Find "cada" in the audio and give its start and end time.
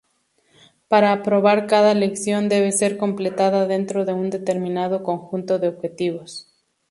1.67-1.93